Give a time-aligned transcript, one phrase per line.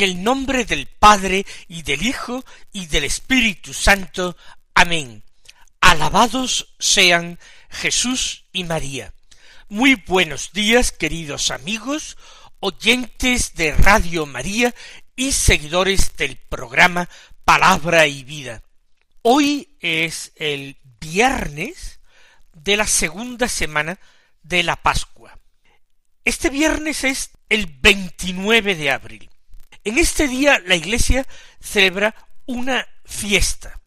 [0.00, 4.34] En el nombre del Padre y del Hijo y del Espíritu Santo.
[4.72, 5.22] Amén.
[5.78, 9.12] Alabados sean Jesús y María.
[9.68, 12.16] Muy buenos días, queridos amigos,
[12.60, 14.74] oyentes de Radio María
[15.16, 17.06] y seguidores del programa
[17.44, 18.62] Palabra y Vida.
[19.20, 22.00] Hoy es el viernes
[22.54, 23.98] de la segunda semana
[24.42, 25.38] de la Pascua.
[26.24, 29.29] Este viernes es el 29 de abril.
[29.90, 31.26] En este día la Iglesia
[31.58, 32.14] celebra
[32.46, 33.80] una fiesta,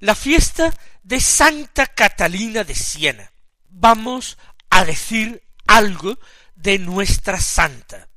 [0.00, 3.30] la fiesta de Santa Catalina de Siena.
[3.68, 4.36] Vamos
[4.68, 6.18] a decir algo
[6.56, 8.08] de nuestra santa.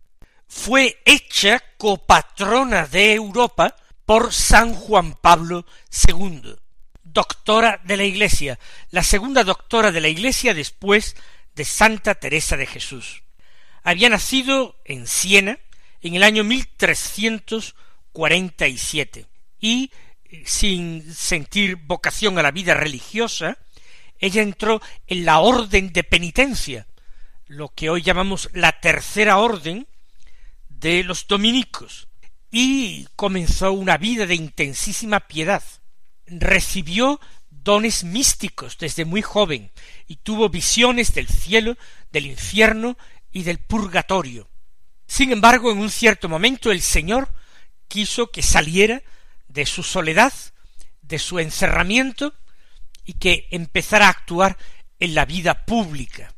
[0.47, 3.75] Fue hecha copatrona de Europa
[4.07, 5.63] por San Juan Pablo
[6.07, 6.55] II,
[7.03, 8.57] doctora de la Iglesia,
[8.89, 11.15] la segunda doctora de la Iglesia después
[11.53, 13.21] de Santa Teresa de Jesús.
[13.83, 15.59] Había nacido en Siena
[16.07, 19.27] en el año 1347
[19.59, 19.91] y
[20.45, 23.57] sin sentir vocación a la vida religiosa,
[24.19, 26.85] ella entró en la orden de penitencia,
[27.47, 29.87] lo que hoy llamamos la tercera orden
[30.69, 32.07] de los dominicos,
[32.51, 35.63] y comenzó una vida de intensísima piedad.
[36.27, 37.19] Recibió
[37.49, 39.71] dones místicos desde muy joven
[40.07, 41.77] y tuvo visiones del cielo,
[42.11, 42.95] del infierno
[43.31, 44.47] y del purgatorio.
[45.07, 47.29] Sin embargo, en un cierto momento el Señor
[47.87, 49.01] quiso que saliera
[49.47, 50.33] de su soledad,
[51.01, 52.33] de su encerramiento,
[53.05, 54.57] y que empezara a actuar
[54.99, 56.33] en la vida pública.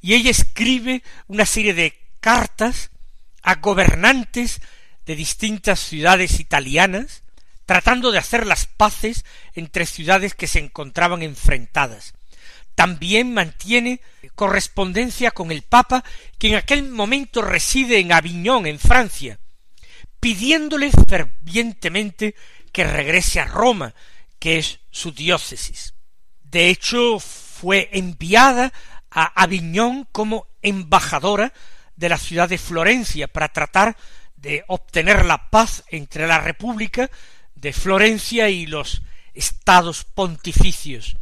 [0.00, 2.90] Y ella escribe una serie de cartas
[3.42, 4.60] a gobernantes
[5.06, 7.22] de distintas ciudades italianas,
[7.64, 9.24] tratando de hacer las paces
[9.54, 12.14] entre ciudades que se encontraban enfrentadas.
[12.76, 14.02] También mantiene
[14.34, 16.04] correspondencia con el Papa,
[16.38, 19.40] que en aquel momento reside en Aviñón, en Francia,
[20.20, 22.34] pidiéndole fervientemente
[22.72, 23.94] que regrese a Roma,
[24.38, 25.94] que es su diócesis.
[26.42, 28.74] De hecho, fue enviada
[29.10, 31.54] a Aviñón como embajadora
[31.96, 33.96] de la ciudad de Florencia para tratar
[34.36, 37.10] de obtener la paz entre la República
[37.54, 39.00] de Florencia y los
[39.32, 41.16] estados pontificios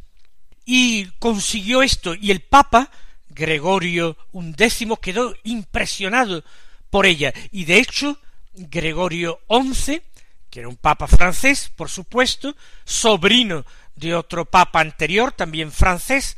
[0.64, 2.90] y consiguió esto, y el Papa
[3.28, 6.44] Gregorio XI quedó impresionado
[6.90, 8.18] por ella, y de hecho
[8.54, 10.02] Gregorio XI,
[10.48, 12.54] que era un papa francés, por supuesto,
[12.84, 13.64] sobrino
[13.96, 16.36] de otro papa anterior, también francés,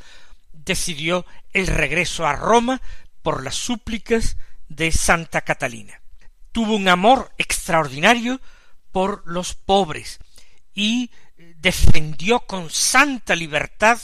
[0.51, 2.81] decidió el regreso a Roma
[3.21, 4.37] por las súplicas
[4.67, 6.01] de Santa Catalina.
[6.51, 8.41] Tuvo un amor extraordinario
[8.91, 10.19] por los pobres
[10.73, 11.11] y
[11.61, 13.99] defendió con santa libertad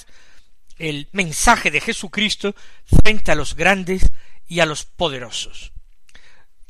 [0.78, 2.56] el mensaje de Jesucristo
[2.86, 4.12] frente a los grandes
[4.48, 5.72] y a los poderosos.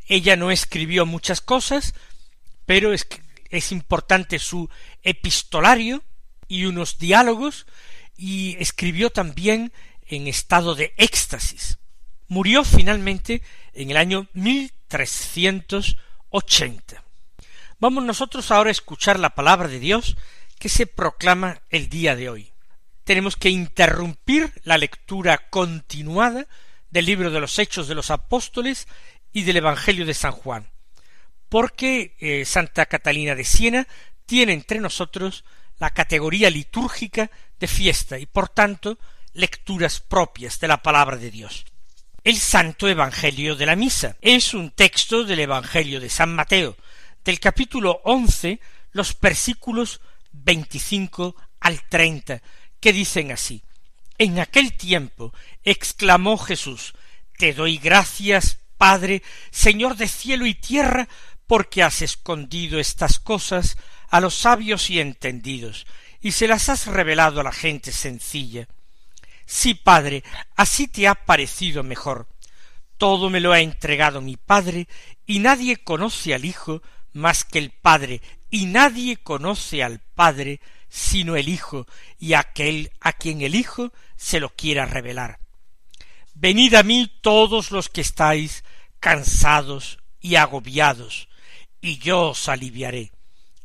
[0.08, 1.94] Ella no escribió muchas cosas,
[2.66, 3.08] pero es,
[3.50, 4.70] es importante su
[5.02, 6.04] epistolario
[6.48, 7.66] y unos diálogos,
[8.16, 9.74] y escribió también
[10.06, 11.80] en estado de éxtasis.
[12.28, 13.42] Murió finalmente
[13.74, 17.04] en el año 1380.
[17.80, 20.16] Vamos nosotros ahora a escuchar la palabra de Dios
[20.64, 22.54] que se proclama el día de hoy.
[23.04, 26.48] Tenemos que interrumpir la lectura continuada
[26.90, 28.88] del libro de los Hechos de los Apóstoles
[29.34, 30.70] y del Evangelio de San Juan,
[31.50, 33.90] porque eh, Santa Catalina de Siena
[34.26, 35.44] tiene entre nosotros
[35.80, 38.98] la categoría litúrgica de fiesta y por tanto
[39.34, 41.66] lecturas propias de la palabra de Dios.
[42.24, 46.78] El Santo Evangelio de la Misa es un texto del Evangelio de San Mateo,
[47.26, 48.62] del capítulo once,
[48.94, 50.00] los versículos
[50.34, 52.42] 25 al 30,
[52.80, 53.64] que dicen así.
[54.18, 55.34] En aquel tiempo
[55.64, 56.94] exclamó Jesús,
[57.38, 61.08] Te doy gracias, Padre, Señor de cielo y tierra,
[61.48, 63.78] porque has escondido estas cosas
[64.10, 65.86] a los sabios y entendidos,
[66.20, 68.68] y se las has revelado a la gente sencilla.
[69.46, 70.24] Sí, Padre,
[70.56, 72.28] así te ha parecido mejor.
[72.98, 74.88] Todo me lo ha entregado mi Padre,
[75.26, 76.82] y nadie conoce al Hijo
[77.12, 78.22] más que el Padre,
[78.54, 81.88] y nadie conoce al Padre sino el Hijo
[82.20, 85.40] y aquel a quien el Hijo se lo quiera revelar.
[86.36, 88.64] Venid a mí todos los que estáis
[89.00, 91.30] cansados y agobiados,
[91.82, 93.12] y yo os aliviaré.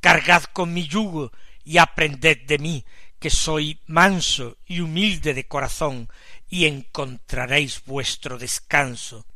[0.01, 1.33] cargad con mi yugo
[1.65, 2.85] y aprended de mí,
[3.19, 6.09] que soy manso y humilde de corazón,
[6.49, 9.27] y encontraréis vuestro descanso,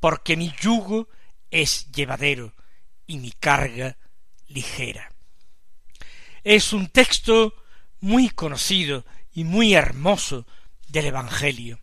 [0.00, 1.08] porque mi yugo
[1.50, 2.52] es llevadero
[3.06, 3.96] y mi carga
[4.48, 5.12] ligera.
[6.44, 7.54] Es un texto
[8.00, 10.46] muy conocido y muy hermoso
[10.88, 11.80] del Evangelio.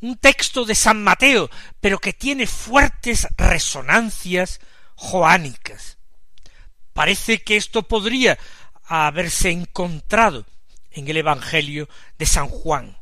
[0.00, 1.50] Un texto de San Mateo,
[1.80, 4.60] pero que tiene fuertes resonancias
[4.94, 5.98] joánicas.
[6.92, 8.38] Parece que esto podría
[8.84, 10.46] haberse encontrado
[10.90, 12.98] en el Evangelio de San Juan.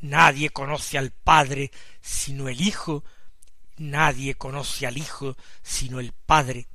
[0.00, 1.70] Nadie conoce al Padre
[2.00, 3.04] sino el Hijo,
[3.76, 6.68] nadie conoce al Hijo sino el Padre.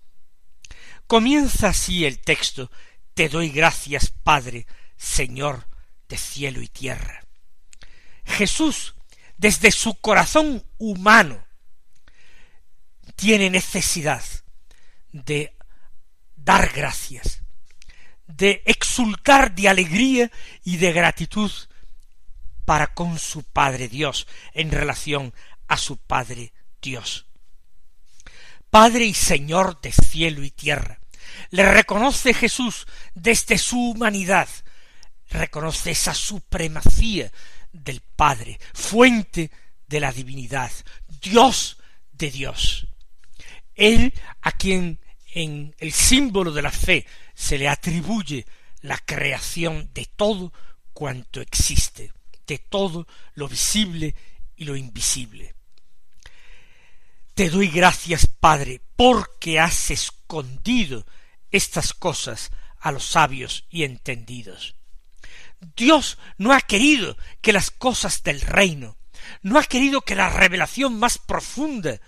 [1.12, 2.72] Comienza así el texto
[3.14, 4.66] Te doy gracias, Padre,
[4.96, 5.68] Señor
[6.08, 7.26] de cielo y tierra.
[8.24, 8.96] Jesús,
[9.36, 11.46] desde su corazón humano,
[13.18, 14.24] tiene necesidad
[15.12, 15.54] de
[16.38, 17.42] dar gracias,
[18.28, 20.32] de exultar de alegría
[20.64, 21.52] y de gratitud
[22.64, 25.34] para con su Padre Dios en relación
[25.68, 27.26] a su Padre Dios.
[28.70, 31.01] Padre y Señor de cielo y tierra.
[31.50, 34.48] Le reconoce Jesús desde su humanidad,
[35.30, 37.32] reconoce esa supremacía
[37.72, 39.52] del Padre, fuente
[39.88, 40.72] de la divinidad,
[41.22, 41.78] Dios
[42.12, 42.88] de Dios.
[43.76, 45.00] Él a quien
[45.34, 48.46] en el símbolo de la fe se le atribuye
[48.82, 50.52] la creación de todo
[50.94, 52.12] cuanto existe,
[52.46, 54.16] de todo lo visible
[54.56, 55.56] y lo invisible.
[57.34, 61.06] Te doy gracias, Padre, porque has escondido
[61.52, 64.76] estas cosas a los sabios y entendidos.
[65.76, 68.98] Dios no ha querido que las cosas del reino,
[69.44, 72.02] no ha querido que la revelación más profunda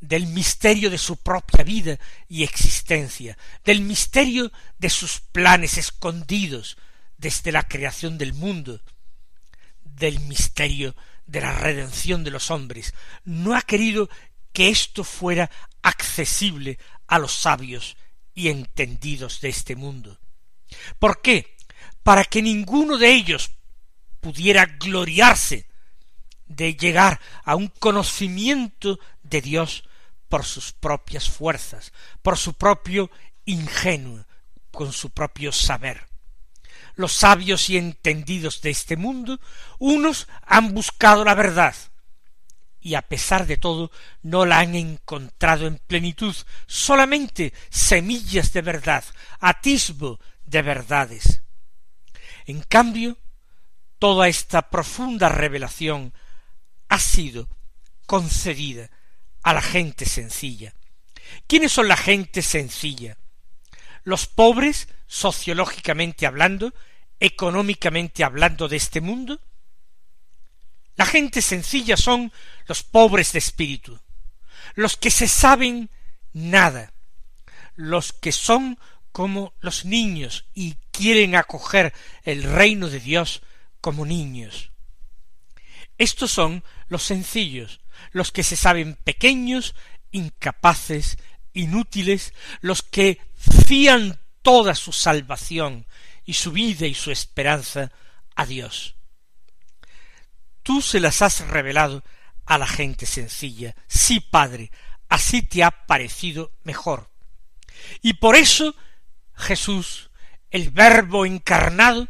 [0.00, 1.98] del misterio de su propia vida
[2.28, 6.78] y existencia, del misterio de sus planes escondidos
[7.18, 8.80] desde la creación del mundo,
[9.82, 10.94] del misterio
[11.26, 12.94] de la redención de los hombres,
[13.24, 14.08] no ha querido
[14.52, 15.50] que esto fuera
[15.82, 17.96] accesible a los sabios
[18.34, 20.18] y entendidos de este mundo.
[20.98, 21.56] ¿Por qué?
[22.02, 23.50] Para que ninguno de ellos
[24.20, 25.66] pudiera gloriarse
[26.46, 29.84] de llegar a un conocimiento de Dios
[30.28, 31.92] por sus propias fuerzas,
[32.22, 33.10] por su propio
[33.44, 34.24] ingenuo,
[34.70, 36.06] con su propio saber.
[36.94, 39.40] Los sabios y entendidos de este mundo,
[39.78, 41.74] unos han buscado la verdad,
[42.80, 43.90] y a pesar de todo
[44.22, 46.34] no la han encontrado en plenitud,
[46.66, 49.04] solamente semillas de verdad,
[49.38, 51.42] atisbo de verdades.
[52.46, 53.18] En cambio,
[53.98, 56.12] toda esta profunda revelación
[56.88, 57.48] ha sido
[58.06, 58.90] concedida
[59.42, 60.74] a la gente sencilla.
[61.46, 63.16] ¿Quiénes son la gente sencilla?
[64.02, 66.74] Los pobres, sociológicamente hablando,
[67.20, 69.40] económicamente hablando de este mundo.
[71.00, 72.30] La gente sencilla son
[72.66, 73.98] los pobres de espíritu,
[74.74, 75.88] los que se saben
[76.34, 76.92] nada,
[77.74, 78.78] los que son
[79.10, 83.40] como los niños y quieren acoger el reino de Dios
[83.80, 84.72] como niños.
[85.96, 87.80] Estos son los sencillos,
[88.12, 89.74] los que se saben pequeños,
[90.12, 91.16] incapaces,
[91.54, 93.22] inútiles, los que
[93.66, 95.86] fían toda su salvación
[96.26, 97.90] y su vida y su esperanza
[98.36, 98.96] a Dios.
[100.62, 102.04] Tú se las has revelado
[102.46, 103.74] a la gente sencilla.
[103.86, 104.70] Sí, Padre,
[105.08, 107.10] así te ha parecido mejor.
[108.02, 108.74] Y por eso
[109.34, 110.10] Jesús,
[110.50, 112.08] el Verbo encarnado,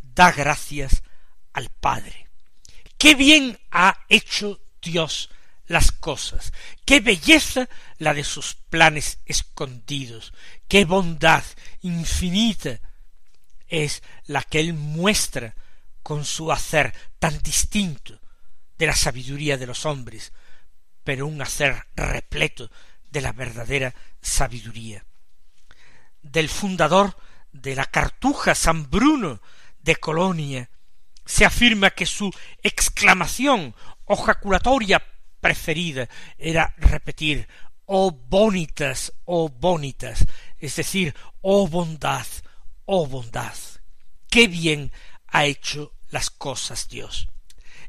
[0.00, 1.02] da gracias
[1.52, 2.28] al Padre.
[2.96, 5.30] Qué bien ha hecho Dios
[5.66, 6.52] las cosas.
[6.84, 10.32] Qué belleza la de sus planes escondidos.
[10.66, 11.44] Qué bondad
[11.82, 12.80] infinita
[13.68, 15.54] es la que Él muestra
[16.08, 18.18] con su hacer tan distinto
[18.78, 20.32] de la sabiduría de los hombres,
[21.04, 22.70] pero un hacer repleto
[23.10, 25.04] de la verdadera sabiduría.
[26.22, 27.14] Del fundador
[27.52, 29.42] de la cartuja San Bruno
[29.80, 30.70] de Colonia
[31.26, 33.74] se afirma que su exclamación
[34.06, 35.04] o jaculatoria
[35.42, 37.46] preferida era repetir
[37.84, 40.24] oh bonitas, oh bonitas,
[40.56, 42.26] es decir, oh bondad,
[42.86, 43.54] oh bondad.
[44.30, 44.90] Qué bien
[45.26, 47.28] ha hecho las cosas Dios.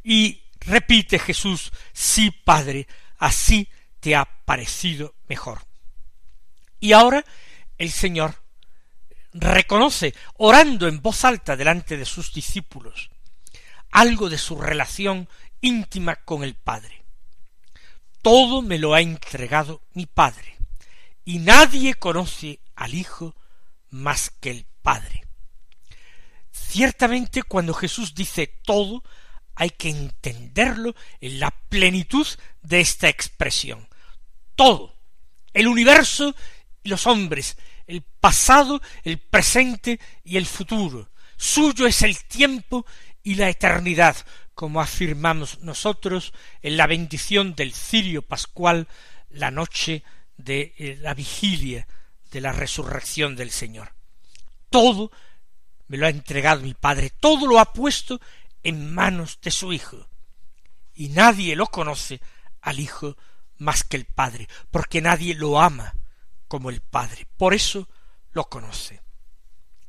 [0.03, 5.61] Y repite Jesús, sí, Padre, así te ha parecido mejor.
[6.79, 7.23] Y ahora
[7.77, 8.35] el Señor
[9.33, 13.09] reconoce, orando en voz alta delante de sus discípulos,
[13.91, 15.29] algo de su relación
[15.61, 17.03] íntima con el Padre.
[18.21, 20.57] Todo me lo ha entregado mi Padre,
[21.25, 23.35] y nadie conoce al Hijo
[23.89, 25.28] más que el Padre.
[26.51, 29.03] Ciertamente cuando Jesús dice todo,
[29.56, 32.25] hay que entenderlo en la plenitud
[32.62, 33.88] de esta expresión.
[34.56, 34.96] Todo,
[35.53, 36.36] el universo
[36.84, 41.10] y los hombres, el pasado, el presente y el futuro.
[41.38, 42.86] Suyo es el tiempo
[43.24, 44.15] y la eternidad,
[44.53, 48.88] como afirmamos nosotros en la bendición del cirio pascual
[49.29, 50.03] la noche
[50.38, 51.88] de eh, la vigilia
[52.32, 53.94] de la resurrección del Señor.
[54.70, 55.12] Todo
[55.89, 58.22] me lo ha entregado mi Padre, todo lo ha puesto
[58.63, 60.08] en manos de su Hijo.
[60.93, 62.22] Y nadie lo conoce
[62.62, 63.17] al Hijo
[63.58, 65.93] más que el Padre, porque nadie lo ama
[66.48, 67.27] como el Padre.
[67.38, 67.89] Por eso
[68.31, 69.01] lo conoce.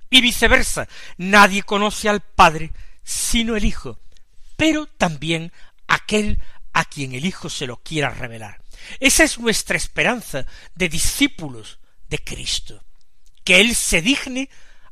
[0.08, 0.88] Y viceversa,
[1.18, 4.00] nadie conoce al Padre sino el Hijo,
[4.56, 5.52] pero también
[5.86, 6.40] aquel
[6.72, 8.62] a quien el Hijo se lo quiera revelar.
[9.00, 11.78] Esa es nuestra esperanza de discípulos
[12.08, 12.82] de Cristo,
[13.44, 14.48] que Él se digne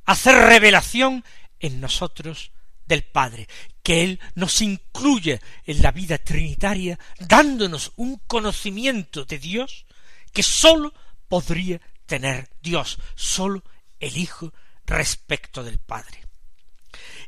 [0.09, 1.23] hacer revelación
[1.61, 2.51] en nosotros
[2.87, 3.47] del Padre,
[3.83, 9.85] que Él nos incluya en la vida trinitaria, dándonos un conocimiento de Dios
[10.33, 10.95] que sólo
[11.29, 13.63] podría tener Dios, sólo
[14.01, 14.55] el Hijo
[14.87, 16.25] respecto del Padre.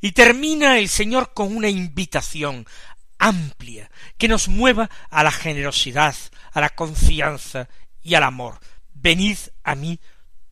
[0.00, 2.66] Y termina el Señor con una invitación
[3.18, 6.16] amplia que nos mueva a la generosidad,
[6.52, 7.68] a la confianza
[8.02, 8.58] y al amor.
[8.94, 10.00] Venid a mí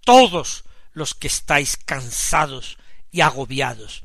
[0.05, 0.65] todos
[0.99, 2.79] los que estáis cansados
[3.11, 4.05] y agobiados.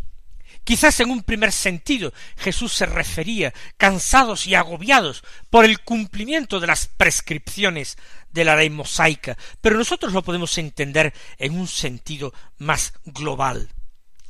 [0.64, 6.68] Quizás en un primer sentido Jesús se refería cansados y agobiados por el cumplimiento de
[6.68, 7.98] las prescripciones
[8.32, 13.70] de la ley mosaica, pero nosotros lo podemos entender en un sentido más global.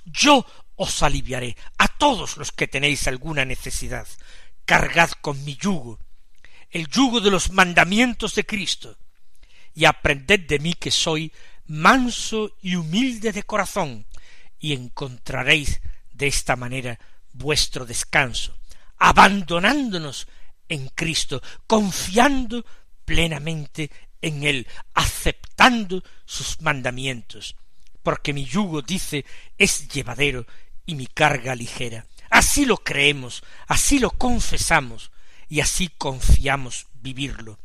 [0.05, 4.07] Yo os aliviaré a todos los que tenéis alguna necesidad.
[4.65, 5.99] Cargad con mi yugo,
[6.71, 8.97] el yugo de los mandamientos de Cristo,
[9.75, 11.31] y aprended de mí que soy
[11.67, 14.05] manso y humilde de corazón,
[14.59, 16.99] y encontraréis de esta manera
[17.33, 18.57] vuestro descanso,
[18.97, 20.27] abandonándonos
[20.69, 22.65] en Cristo, confiando
[23.05, 23.91] plenamente
[24.21, 27.55] en Él, aceptando sus mandamientos,
[28.01, 29.25] porque mi yugo, dice,
[29.57, 30.45] es llevadero
[30.85, 32.05] y mi carga ligera.
[32.29, 35.11] Así lo creemos, así lo confesamos
[35.49, 37.59] y así confiamos vivirlo.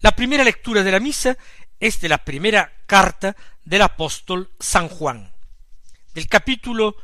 [0.00, 1.36] La primera lectura de la misa
[1.78, 5.30] es de la primera carta del apóstol San Juan,
[6.14, 6.96] del capítulo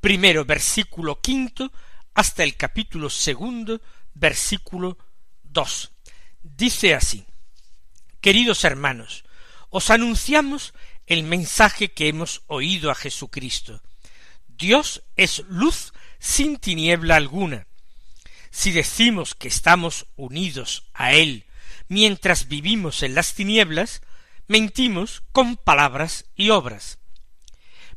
[0.00, 1.72] primero, versículo quinto,
[2.12, 3.80] hasta el capítulo segundo,
[4.12, 4.98] versículo
[5.42, 5.92] dos.
[6.42, 7.24] Dice así,
[8.20, 9.24] Queridos hermanos,
[9.70, 10.74] os anunciamos
[11.06, 13.82] el mensaje que hemos oído a Jesucristo.
[14.48, 17.66] Dios es luz sin tiniebla alguna.
[18.50, 21.46] Si decimos que estamos unidos a Él
[21.88, 24.02] mientras vivimos en las tinieblas,
[24.46, 26.98] mentimos con palabras y obras.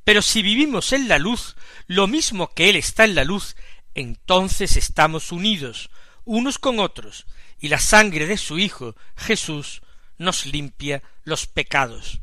[0.04, 1.56] Pero si vivimos en la luz,
[1.88, 3.56] lo mismo que Él está en la luz,
[3.94, 5.90] entonces estamos unidos
[6.28, 7.26] unos con otros,
[7.60, 9.82] y la sangre de su Hijo, Jesús,
[10.18, 12.20] nos limpia los pecados.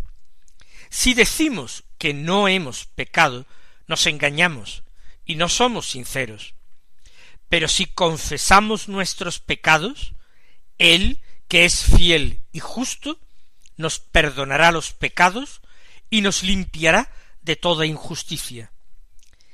[0.90, 3.46] Si decimos que no hemos pecado,
[3.86, 4.84] nos engañamos
[5.24, 6.54] y no somos sinceros.
[7.48, 10.12] Pero si confesamos nuestros pecados,
[10.78, 13.18] Él, que es fiel y justo,
[13.76, 15.60] nos perdonará los pecados
[16.10, 17.10] y nos limpiará
[17.42, 18.72] de toda injusticia.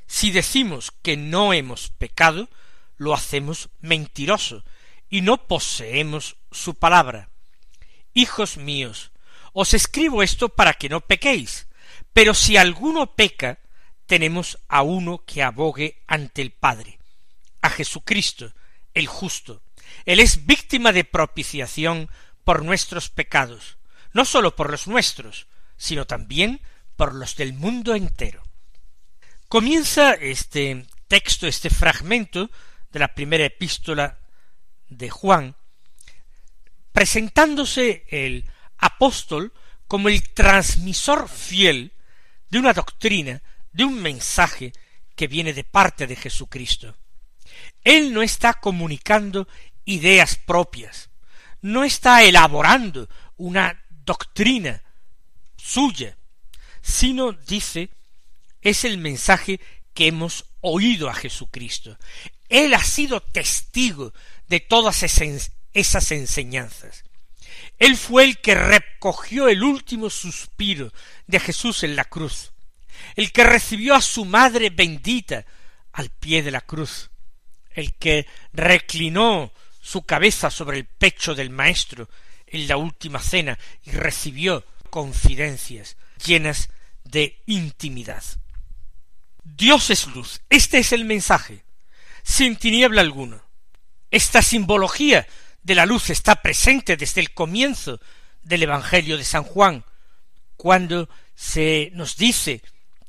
[0.06, 2.48] Si decimos que no hemos pecado,
[2.96, 4.64] lo hacemos mentiroso
[5.08, 7.30] y no poseemos su palabra.
[8.12, 9.12] Hijos míos,
[9.52, 11.66] os escribo esto para que no pequéis,
[12.12, 13.58] pero si alguno peca,
[14.06, 16.98] tenemos a uno que abogue ante el Padre,
[17.62, 18.52] a Jesucristo,
[18.94, 19.62] el justo.
[20.04, 22.08] Él es víctima de propiciación
[22.44, 23.78] por nuestros pecados,
[24.12, 26.60] no sólo por los nuestros, sino también
[26.96, 28.42] por los del mundo entero.
[29.48, 32.50] Comienza este texto, este fragmento
[32.92, 34.18] de la primera epístola
[34.88, 35.56] de Juan,
[36.92, 38.44] presentándose el
[38.78, 39.52] apóstol
[39.86, 41.92] como el transmisor fiel
[42.48, 44.72] de una doctrina, de un mensaje
[45.16, 46.96] que viene de parte de Jesucristo.
[47.82, 49.48] Él no está comunicando
[49.90, 51.10] ideas propias,
[51.62, 54.82] no está elaborando una doctrina
[55.56, 56.16] suya,
[56.80, 57.90] sino dice
[58.62, 59.60] es el mensaje
[59.94, 61.96] que hemos oído a Jesucristo.
[62.48, 64.12] Él ha sido testigo
[64.48, 67.04] de todas esas enseñanzas.
[67.78, 70.92] Él fue el que recogió el último suspiro
[71.26, 72.52] de Jesús en la cruz,
[73.16, 75.46] el que recibió a su madre bendita
[75.92, 77.10] al pie de la cruz,
[77.70, 82.08] el que reclinó su cabeza sobre el pecho del Maestro
[82.46, 86.68] en la última cena y recibió confidencias llenas
[87.04, 88.22] de intimidad.
[89.44, 90.40] Dios es luz.
[90.48, 91.64] Este es el mensaje,
[92.22, 93.42] sin tiniebla alguna.
[94.10, 95.26] Esta simbología
[95.62, 98.00] de la luz está presente desde el comienzo
[98.42, 99.84] del Evangelio de San Juan,
[100.56, 102.62] cuando se nos dice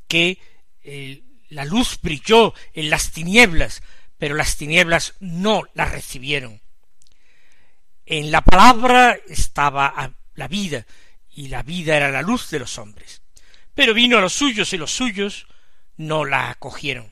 [0.08, 0.40] que
[0.84, 3.82] eh, la luz brilló en las tinieblas,
[4.22, 6.62] pero las tinieblas no la recibieron.
[8.06, 10.86] En la palabra estaba la vida,
[11.32, 13.24] y la vida era la luz de los hombres.
[13.74, 15.48] Pero vino a los suyos y los suyos
[15.98, 17.12] no la acogieron.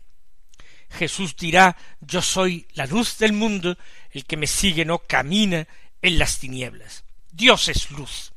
[0.91, 3.75] Jesús dirá Yo soy la luz del mundo,
[4.11, 5.67] el que me sigue no camina
[6.03, 7.05] en las tinieblas.
[7.31, 8.33] Dios es luz.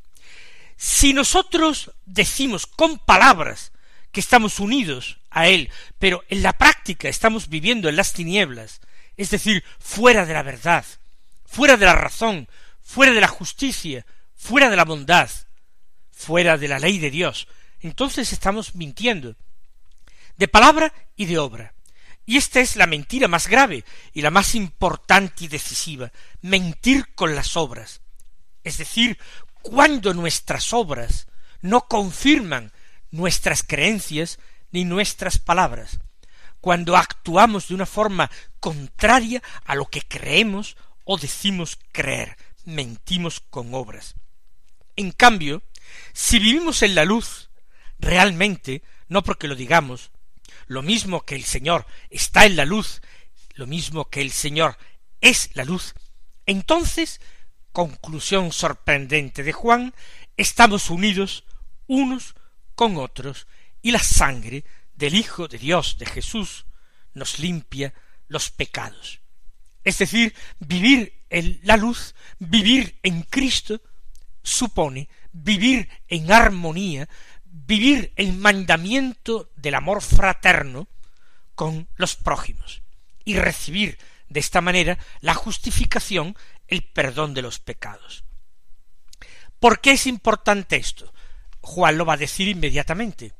[0.79, 3.71] Si nosotros decimos con palabras
[4.13, 8.81] que estamos unidos a Él, pero en la práctica estamos viviendo en las tinieblas,
[9.17, 10.85] es decir, fuera de la verdad,
[11.45, 12.49] fuera de la razón,
[12.81, 15.31] fuera de la justicia, fuera de la bondad,
[16.11, 17.49] fuera de la ley de Dios,
[17.81, 19.35] entonces estamos mintiendo,
[20.37, 21.75] de palabra y de obra.
[22.25, 27.35] Y esta es la mentira más grave y la más importante y decisiva, mentir con
[27.35, 28.01] las obras.
[28.63, 29.19] Es decir,
[29.61, 31.27] cuando nuestras obras
[31.61, 32.73] no confirman
[33.13, 34.41] nuestras creencias
[34.73, 36.01] ni nuestras palabras,
[36.61, 43.75] cuando actuamos de una forma contraria a lo que creemos o decimos creer, mentimos con
[43.75, 44.15] obras.
[44.97, 45.63] En cambio,
[46.13, 47.51] si vivimos en la luz,
[47.99, 50.11] realmente, no porque lo digamos,
[50.67, 53.03] lo mismo que el Señor está en la luz,
[53.55, 54.77] lo mismo que el Señor
[55.21, 55.95] es la luz,
[56.47, 57.21] entonces,
[57.73, 59.95] conclusión sorprendente de Juan,
[60.37, 61.45] estamos unidos
[61.87, 62.35] unos
[62.75, 63.47] con otros
[63.81, 66.67] y la sangre del Hijo de Dios, de Jesús,
[67.15, 67.93] nos limpia
[68.29, 69.21] los pecados.
[69.85, 73.81] Es decir, vivir en la luz, vivir en Cristo,
[74.43, 77.09] supone vivir en armonía,
[77.45, 80.89] vivir el mandamiento del amor fraterno
[81.55, 82.83] con los prójimos
[83.25, 88.25] y recibir de esta manera la justificación, el perdón de los pecados.
[89.61, 91.13] ¿Por qué es importante esto?
[91.63, 93.33] Juan lo va a decir inmediatamente.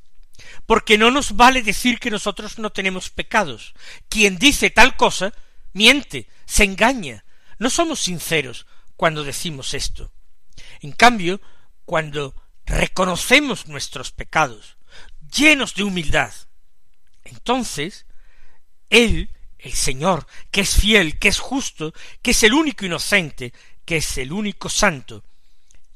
[0.67, 3.75] Porque no nos vale decir que nosotros no tenemos pecados.
[4.09, 5.33] Quien dice tal cosa,
[5.73, 7.25] miente, se engaña.
[7.59, 10.13] No somos sinceros cuando decimos esto.
[10.81, 11.41] En cambio,
[11.85, 14.77] cuando reconocemos nuestros pecados,
[15.35, 16.33] llenos de humildad,
[17.25, 18.07] entonces
[18.91, 23.53] Él, el Señor, que es fiel, que es justo, que es el único inocente,
[23.85, 25.25] que es el único santo,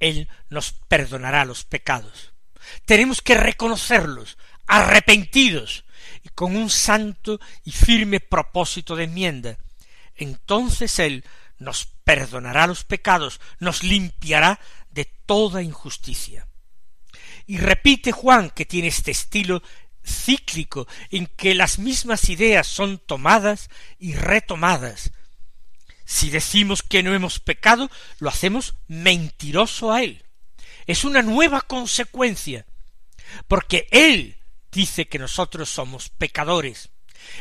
[0.01, 2.33] Él nos perdonará los pecados.
[2.85, 5.85] Tenemos que reconocerlos, arrepentidos,
[6.23, 9.59] y con un santo y firme propósito de enmienda.
[10.15, 11.25] Entonces Él
[11.59, 16.49] nos perdonará los pecados, nos limpiará de toda injusticia.
[17.47, 19.63] Y repite Juan que tiene este estilo
[20.05, 25.13] cíclico en que las mismas ideas son tomadas y retomadas.
[26.07, 27.91] Si decimos que no hemos pecado,
[28.21, 30.25] lo hacemos mentiroso a Él.
[30.87, 32.65] Es una nueva consecuencia,
[33.49, 34.37] porque Él
[34.71, 36.91] dice que nosotros somos pecadores.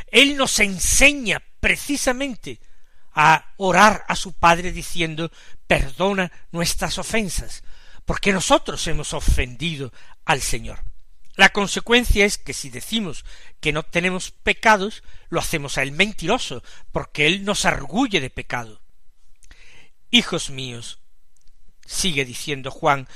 [0.07, 2.59] Él nos enseña precisamente
[3.13, 5.31] a orar a su Padre diciendo
[5.67, 7.63] perdona nuestras ofensas,
[8.03, 9.93] porque nosotros hemos ofendido
[10.25, 10.83] al Señor.
[11.35, 13.25] La consecuencia es que si decimos
[13.59, 18.81] que no tenemos pecados, lo hacemos a él mentiroso, porque él nos arguye de pecado.
[20.11, 20.99] Hijos míos,
[21.85, 23.07] sigue diciendo Juan,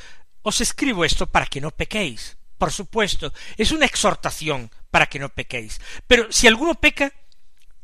[0.41, 2.37] os escribo esto para que no pequéis.
[2.57, 5.79] Por supuesto, es una exhortación para que no pequéis.
[6.07, 7.13] Pero si alguno peca,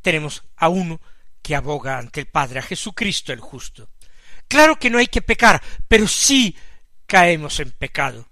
[0.02, 1.00] tenemos a uno
[1.41, 3.89] que aboga ante el Padre, a Jesucristo el justo.
[4.48, 6.58] Claro que no hay que pecar, pero sí
[7.06, 8.28] caemos en pecado,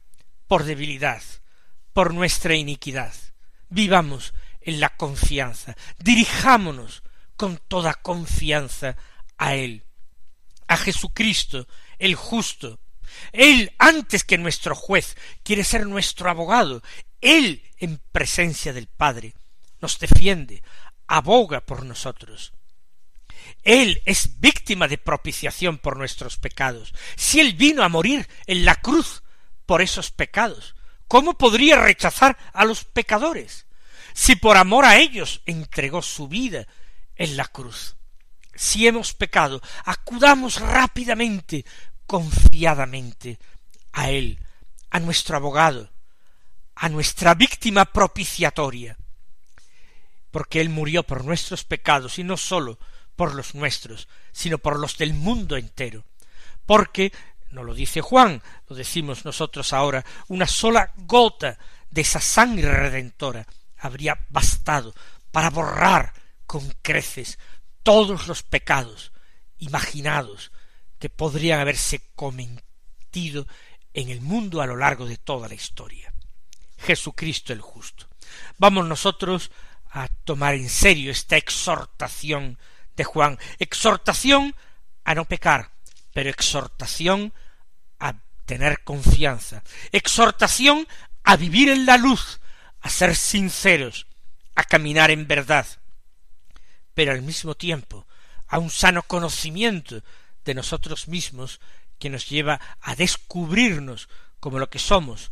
[0.47, 1.21] por debilidad,
[1.93, 3.13] por nuestra iniquidad.
[3.69, 7.03] Vivamos en la confianza, dirijámonos
[7.37, 8.95] con toda confianza
[9.37, 9.83] a Él,
[10.67, 11.67] a Jesucristo,
[11.99, 12.79] el justo.
[13.31, 16.81] Él, antes que nuestro juez, quiere ser nuestro abogado.
[17.21, 19.33] Él, en presencia del Padre,
[19.81, 20.63] nos defiende,
[21.07, 22.53] aboga por nosotros.
[23.63, 26.93] Él es víctima de propiciación por nuestros pecados.
[27.15, 29.23] Si Él vino a morir en la cruz
[29.65, 30.75] por esos pecados,
[31.07, 33.65] ¿cómo podría rechazar a los pecadores?
[34.13, 36.67] Si por amor a ellos entregó su vida
[37.15, 37.95] en la cruz.
[38.55, 41.65] Si hemos pecado, acudamos rápidamente,
[42.05, 43.39] confiadamente
[43.91, 44.39] a Él,
[44.91, 45.91] a nuestro abogado,
[46.75, 48.97] a nuestra víctima propiciatoria,
[50.31, 52.79] porque Él murió por nuestros pecados y no sólo
[53.15, 56.05] por los nuestros, sino por los del mundo entero.
[56.65, 57.11] Porque,
[57.53, 61.57] no lo dice Juan, lo decimos nosotros ahora, una sola gota
[61.89, 63.45] de esa sangre redentora
[63.77, 64.93] habría bastado
[65.31, 66.13] para borrar
[66.45, 67.37] con creces
[67.83, 69.11] todos los pecados
[69.59, 70.51] imaginados
[70.99, 73.47] que podrían haberse cometido
[73.93, 76.13] en el mundo a lo largo de toda la historia.
[76.77, 78.07] Jesucristo el justo.
[78.57, 79.51] Vamos nosotros
[79.91, 82.57] a tomar en serio esta exhortación
[82.95, 83.37] de Juan.
[83.59, 84.55] Exhortación
[85.03, 85.71] a no pecar,
[86.13, 87.33] pero exhortación
[87.99, 89.63] a tener confianza.
[89.91, 90.87] Exhortación
[91.23, 92.39] a vivir en la luz,
[92.81, 94.07] a ser sinceros,
[94.55, 95.65] a caminar en verdad,
[96.93, 98.05] pero al mismo tiempo
[98.47, 100.03] a un sano conocimiento
[100.45, 101.59] de nosotros mismos
[101.97, 105.31] que nos lleva a descubrirnos como lo que somos,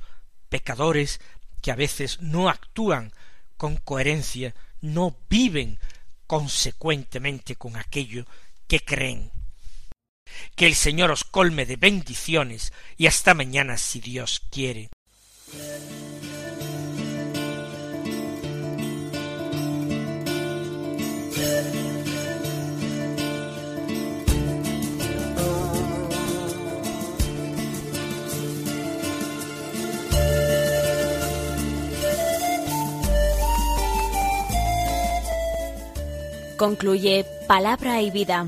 [0.50, 1.20] pecadores
[1.62, 3.12] que a veces no actúan
[3.58, 5.78] con coherencia, no viven
[6.26, 8.26] consecuentemente con aquello
[8.68, 9.32] que creen.
[10.56, 14.90] Que el Señor os colme de bendiciones y hasta mañana si Dios quiere.
[36.62, 38.48] Concluye Palabra y Vida,